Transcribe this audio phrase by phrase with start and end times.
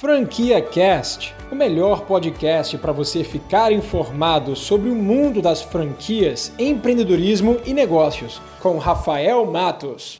[0.00, 7.58] Franquia Cast, o melhor podcast para você ficar informado sobre o mundo das franquias, empreendedorismo
[7.66, 10.18] e negócios, com Rafael Matos.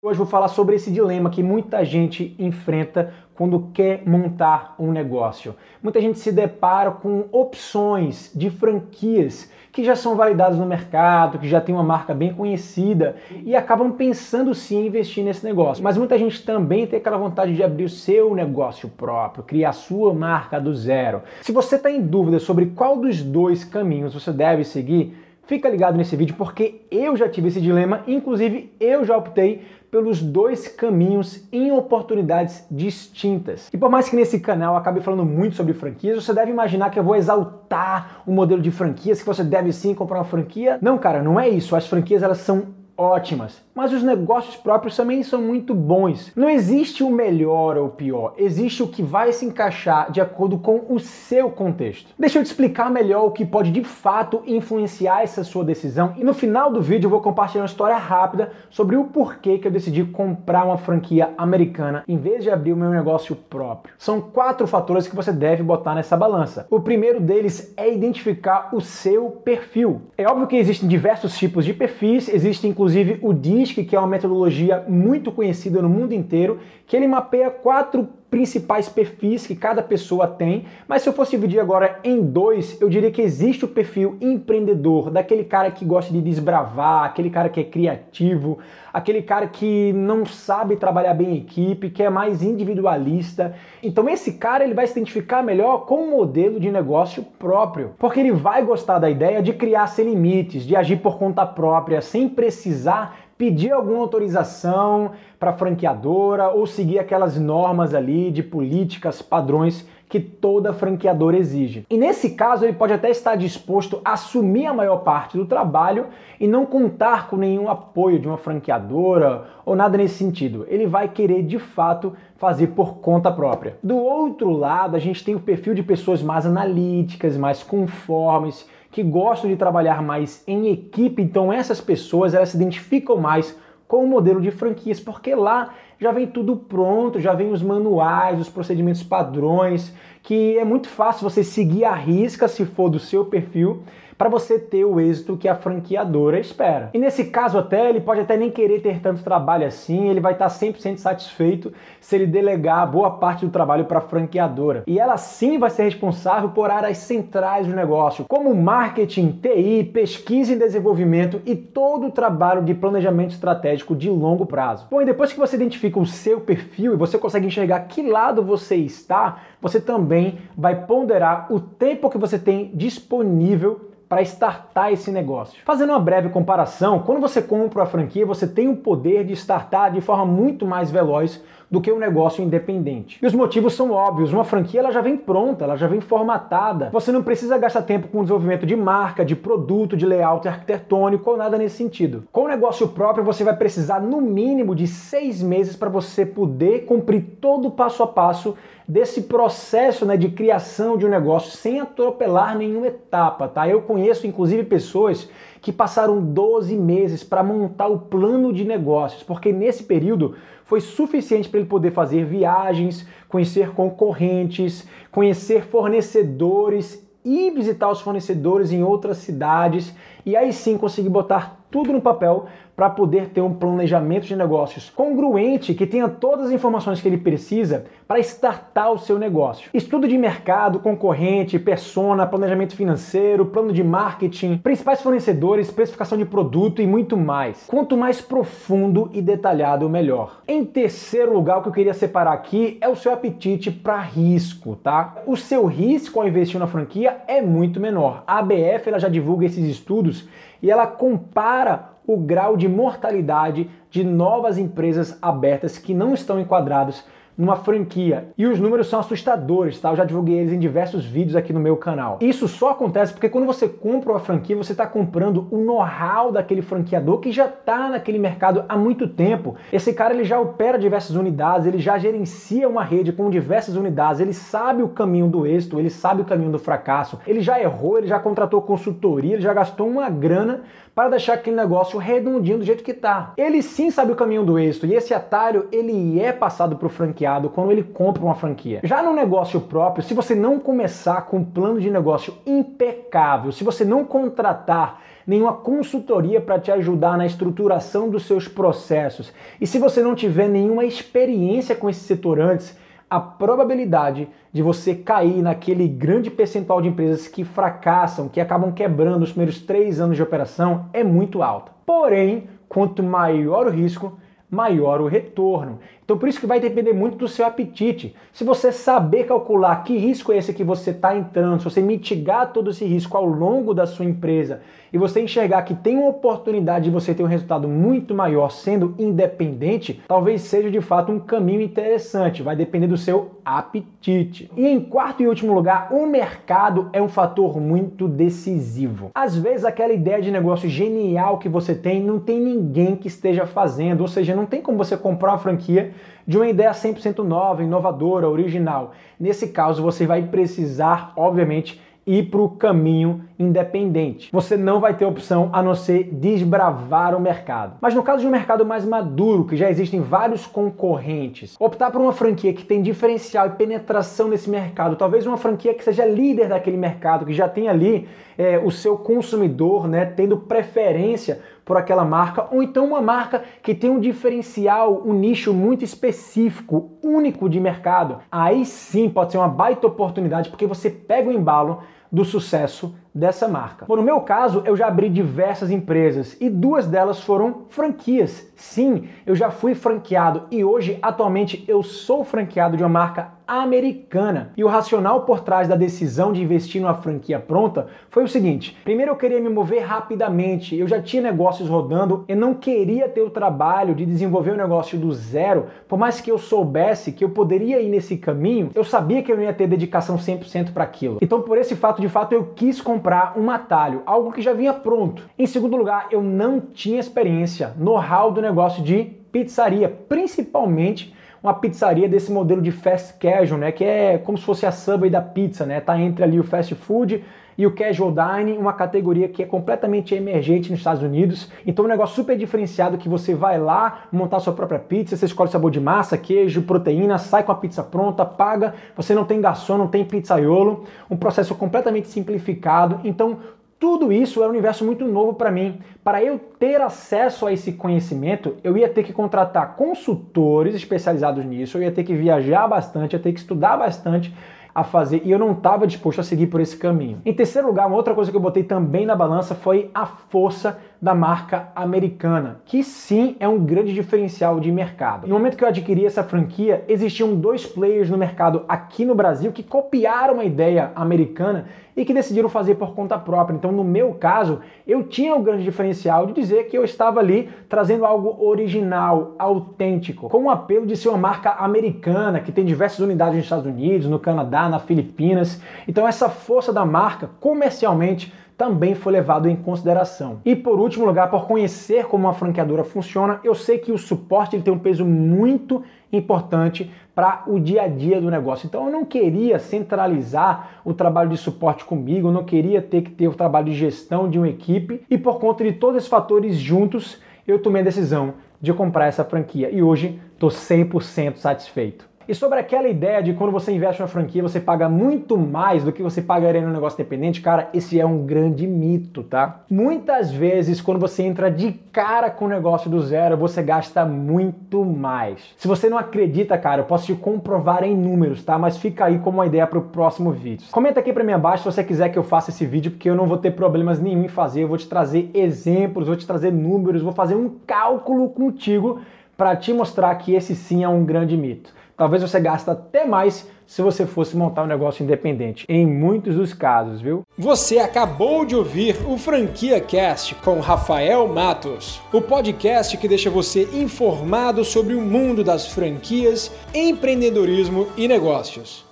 [0.00, 5.54] Hoje vou falar sobre esse dilema que muita gente enfrenta quando quer montar um negócio.
[5.82, 11.48] Muita gente se depara com opções de franquias que já são validadas no mercado, que
[11.48, 15.82] já tem uma marca bem conhecida e acabam pensando sim em investir nesse negócio.
[15.82, 19.72] Mas muita gente também tem aquela vontade de abrir o seu negócio próprio, criar a
[19.72, 21.22] sua marca do zero.
[21.40, 25.96] Se você está em dúvida sobre qual dos dois caminhos você deve seguir, Fica ligado
[25.96, 31.46] nesse vídeo porque eu já tive esse dilema, inclusive eu já optei pelos dois caminhos
[31.52, 33.68] em oportunidades distintas.
[33.72, 36.98] E por mais que nesse canal acabe falando muito sobre franquias, você deve imaginar que
[36.98, 40.78] eu vou exaltar um modelo de franquias, que você deve sim comprar uma franquia.
[40.80, 41.76] Não, cara, não é isso.
[41.76, 46.32] As franquias elas são ótimas, mas os negócios próprios também são muito bons.
[46.36, 50.58] Não existe o melhor ou o pior, existe o que vai se encaixar de acordo
[50.58, 52.10] com o seu contexto.
[52.18, 56.24] Deixa eu te explicar melhor o que pode de fato influenciar essa sua decisão e
[56.24, 59.72] no final do vídeo eu vou compartilhar uma história rápida sobre o porquê que eu
[59.72, 63.94] decidi comprar uma franquia americana em vez de abrir o meu negócio próprio.
[63.98, 66.66] São quatro fatores que você deve botar nessa balança.
[66.70, 70.02] O primeiro deles é identificar o seu perfil.
[70.16, 74.08] É óbvio que existem diversos tipos de perfis, existem inclusive o DISC, que é uma
[74.08, 80.26] metodologia muito conhecida no mundo inteiro, que ele mapeia quatro principais perfis que cada pessoa
[80.26, 84.16] tem, mas se eu fosse dividir agora em dois, eu diria que existe o perfil
[84.22, 88.58] empreendedor, daquele cara que gosta de desbravar, aquele cara que é criativo,
[88.90, 93.54] aquele cara que não sabe trabalhar bem em equipe, que é mais individualista.
[93.82, 98.18] Então esse cara ele vai se identificar melhor com um modelo de negócio próprio, porque
[98.18, 102.30] ele vai gostar da ideia de criar sem limites, de agir por conta própria, sem
[102.30, 109.84] precisar pedir alguma autorização para a franqueadora ou seguir aquelas normas ali de políticas, padrões
[110.08, 111.84] que toda franqueadora exige.
[111.90, 116.06] E nesse caso, ele pode até estar disposto a assumir a maior parte do trabalho
[116.38, 120.64] e não contar com nenhum apoio de uma franqueadora ou nada nesse sentido.
[120.68, 123.76] Ele vai querer de fato fazer por conta própria.
[123.82, 129.02] Do outro lado, a gente tem o perfil de pessoas mais analíticas, mais conformes, que
[129.02, 133.58] gostam de trabalhar mais em equipe, então essas pessoas elas se identificam mais
[133.88, 138.40] com o modelo de franquias, porque lá já vem tudo pronto, já vem os manuais,
[138.40, 143.24] os procedimentos padrões, que é muito fácil você seguir a risca se for do seu
[143.24, 143.82] perfil
[144.22, 146.90] para você ter o êxito que a franqueadora espera.
[146.94, 150.34] E nesse caso até, ele pode até nem querer ter tanto trabalho assim, ele vai
[150.34, 154.84] estar 100% satisfeito se ele delegar boa parte do trabalho para a franqueadora.
[154.86, 160.52] E ela sim vai ser responsável por áreas centrais do negócio, como marketing, TI, pesquisa
[160.52, 164.86] e desenvolvimento e todo o trabalho de planejamento estratégico de longo prazo.
[164.88, 168.42] Bom, e depois que você identifica o seu perfil e você consegue enxergar que lado
[168.42, 175.10] você está, você também vai ponderar o tempo que você tem disponível para startar esse
[175.10, 175.62] negócio.
[175.64, 179.90] Fazendo uma breve comparação, quando você compra a franquia, você tem o poder de startar
[179.90, 181.42] de forma muito mais veloz
[181.72, 183.18] do que um negócio independente.
[183.22, 184.30] E os motivos são óbvios.
[184.30, 186.90] Uma franquia ela já vem pronta, ela já vem formatada.
[186.92, 191.30] Você não precisa gastar tempo com o desenvolvimento de marca, de produto, de layout arquitetônico
[191.30, 192.24] ou nada nesse sentido.
[192.30, 196.84] Com o negócio próprio, você vai precisar no mínimo de seis meses para você poder
[196.84, 198.54] cumprir todo o passo a passo
[198.86, 203.66] desse processo né, de criação de um negócio sem atropelar nenhuma etapa, tá?
[203.66, 205.30] Eu conheço inclusive pessoas
[205.62, 210.34] que passaram 12 meses para montar o plano de negócios, porque nesse período
[210.64, 218.72] foi suficiente para ele poder fazer viagens, conhecer concorrentes, conhecer fornecedores e visitar os fornecedores
[218.72, 219.94] em outras cidades
[220.26, 222.46] e aí sim conseguir botar tudo no papel
[222.76, 227.18] para poder ter um planejamento de negócios congruente que tenha todas as informações que ele
[227.18, 229.70] precisa para startar o seu negócio.
[229.72, 236.82] Estudo de mercado, concorrente, persona, planejamento financeiro, plano de marketing, principais fornecedores, especificação de produto
[236.82, 237.66] e muito mais.
[237.66, 240.42] Quanto mais profundo e detalhado, melhor.
[240.46, 244.76] Em terceiro lugar, o que eu queria separar aqui é o seu apetite para risco,
[244.76, 245.22] tá?
[245.26, 248.24] O seu risco ao investir na franquia é muito menor.
[248.26, 250.28] A ABF ela já divulga esses estudos
[250.62, 251.61] e ela compara
[252.06, 257.04] o grau de mortalidade de novas empresas abertas que não estão enquadradas
[257.36, 258.28] numa franquia.
[258.36, 259.90] E os números são assustadores, tá?
[259.90, 262.18] Eu já divulguei eles em diversos vídeos aqui no meu canal.
[262.20, 266.62] Isso só acontece porque quando você compra uma franquia, você está comprando o know-how daquele
[266.62, 269.56] franqueador que já está naquele mercado há muito tempo.
[269.72, 274.20] Esse cara ele já opera diversas unidades, ele já gerencia uma rede com diversas unidades,
[274.20, 277.98] ele sabe o caminho do êxito, ele sabe o caminho do fracasso, ele já errou,
[277.98, 280.62] ele já contratou consultoria, ele já gastou uma grana
[280.94, 283.32] para deixar aquele negócio redondinho do jeito que está.
[283.36, 286.90] Ele sim sabe o caminho do êxito e esse atalho ele é passado para o
[286.90, 288.80] franqueado mercado quando ele compra uma franquia.
[288.84, 293.64] Já no negócio próprio, se você não começar com um plano de negócio impecável, se
[293.64, 299.78] você não contratar nenhuma consultoria para te ajudar na estruturação dos seus processos, e se
[299.78, 302.76] você não tiver nenhuma experiência com esse setor antes,
[303.08, 309.22] a probabilidade de você cair naquele grande percentual de empresas que fracassam, que acabam quebrando
[309.22, 311.72] os primeiros três anos de operação é muito alta.
[311.84, 314.18] Porém, quanto maior o risco,
[314.52, 315.78] maior o retorno.
[316.04, 318.14] Então por isso que vai depender muito do seu apetite.
[318.32, 322.52] Se você saber calcular que risco é esse que você está entrando, se você mitigar
[322.52, 324.60] todo esse risco ao longo da sua empresa
[324.92, 328.94] e você enxergar que tem uma oportunidade de você ter um resultado muito maior sendo
[328.98, 332.42] independente, talvez seja de fato um caminho interessante.
[332.42, 334.50] Vai depender do seu apetite.
[334.54, 339.10] E em quarto e último lugar, o mercado é um fator muito decisivo.
[339.14, 343.46] Às vezes aquela ideia de negócio genial que você tem não tem ninguém que esteja
[343.46, 345.92] fazendo, ou seja, não tem como você comprar uma franquia
[346.26, 348.92] de uma ideia 100% nova, inovadora, original.
[349.18, 354.28] Nesse caso, você vai precisar, obviamente, ir para o caminho independente.
[354.32, 357.76] Você não vai ter opção a não ser desbravar o mercado.
[357.80, 362.00] Mas no caso de um mercado mais maduro, que já existem vários concorrentes, optar por
[362.00, 366.48] uma franquia que tem diferencial e penetração nesse mercado, talvez uma franquia que seja líder
[366.48, 372.04] daquele mercado, que já tem ali é, o seu consumidor, né, tendo preferência por aquela
[372.04, 377.60] marca, ou então uma marca que tem um diferencial, um nicho muito específico, único de
[377.60, 378.18] mercado.
[378.30, 383.46] Aí sim pode ser uma baita oportunidade, porque você pega o embalo do sucesso dessa
[383.46, 383.84] marca.
[383.86, 388.50] Bom, no meu caso, eu já abri diversas empresas e duas delas foram franquias.
[388.56, 394.52] Sim, eu já fui franqueado e hoje, atualmente, eu sou franqueado de uma marca americana.
[394.56, 398.76] E o racional por trás da decisão de investir numa franquia pronta foi o seguinte:
[398.84, 403.20] primeiro eu queria me mover rapidamente, eu já tinha negócios rodando, eu não queria ter
[403.20, 407.24] o trabalho de desenvolver o um negócio do zero, por mais que eu soubesse que
[407.24, 410.84] eu poderia ir nesse caminho, eu sabia que eu não ia ter dedicação 100% para
[410.84, 411.18] aquilo.
[411.20, 414.52] Então, por esse fato, de fato, eu quis comprar comprar um atalho, algo que já
[414.52, 415.28] vinha pronto.
[415.36, 419.02] Em segundo lugar, eu não tinha experiência, know-how do negócio de
[419.32, 421.12] pizzaria, principalmente
[421.42, 425.10] uma pizzaria desse modelo de fast casual, né, que é como se fosse a Subway
[425.10, 427.24] da pizza, né, tá entre ali o fast food
[427.56, 431.50] e o casual dining, uma categoria que é completamente emergente nos Estados Unidos.
[431.66, 435.50] Então, um negócio super diferenciado que você vai lá montar sua própria pizza, você escolhe
[435.50, 439.78] sabor de massa, queijo, proteína, sai com a pizza pronta, paga, você não tem garçom,
[439.78, 443.00] não tem pizzaiolo, um processo completamente simplificado.
[443.04, 443.38] Então,
[443.82, 445.80] tudo isso é um universo muito novo para mim.
[446.04, 451.78] Para eu ter acesso a esse conhecimento, eu ia ter que contratar consultores especializados nisso,
[451.78, 454.32] eu ia ter que viajar bastante, ia ter que estudar bastante
[454.74, 457.20] a fazer e eu não estava disposto a seguir por esse caminho.
[457.24, 460.78] Em terceiro lugar, uma outra coisa que eu botei também na balança foi a força
[461.02, 465.26] da marca americana, que sim é um grande diferencial de mercado.
[465.26, 469.50] No momento que eu adquiri essa franquia, existiam dois players no mercado aqui no Brasil
[469.50, 471.66] que copiaram a ideia americana
[471.96, 473.56] e que decidiram fazer por conta própria.
[473.56, 477.50] Então, no meu caso, eu tinha o grande diferencial de dizer que eu estava ali
[477.68, 483.00] trazendo algo original, autêntico, com o apelo de ser uma marca americana que tem diversas
[483.00, 485.60] unidades nos Estados Unidos, no Canadá, na Filipinas.
[485.88, 490.40] Então, essa força da marca comercialmente também foi levado em consideração.
[490.44, 494.56] E por último lugar, por conhecer como uma franqueadora funciona, eu sei que o suporte
[494.56, 495.82] ele tem um peso muito
[496.12, 498.66] importante para o dia a dia do negócio.
[498.66, 503.10] Então eu não queria centralizar o trabalho de suporte comigo, eu não queria ter que
[503.10, 506.56] ter o trabalho de gestão de uma equipe e por conta de todos esses fatores
[506.56, 512.11] juntos, eu tomei a decisão de comprar essa franquia e hoje estou 100% satisfeito.
[512.28, 515.92] E sobre aquela ideia de quando você investe uma franquia você paga muito mais do
[515.92, 519.62] que você pagaria no negócio dependente, cara, esse é um grande mito, tá?
[519.68, 524.84] Muitas vezes quando você entra de cara com o negócio do zero, você gasta muito
[524.84, 525.54] mais.
[525.56, 528.56] Se você não acredita, cara, eu posso te comprovar em números, tá?
[528.58, 530.68] Mas fica aí como uma ideia para o próximo vídeo.
[530.70, 533.16] Comenta aqui para mim abaixo se você quiser que eu faça esse vídeo, porque eu
[533.16, 534.62] não vou ter problemas nenhum em fazer.
[534.62, 539.00] Eu vou te trazer exemplos, vou te trazer números, vou fazer um cálculo contigo
[539.36, 541.72] para te mostrar que esse sim é um grande mito.
[542.02, 546.52] Talvez você gaste até mais se você fosse montar um negócio independente, em muitos dos
[546.52, 547.22] casos, viu?
[547.38, 553.68] Você acabou de ouvir o Franquia Cast com Rafael Matos, o podcast que deixa você
[553.72, 558.84] informado sobre o mundo das franquias, empreendedorismo e negócios.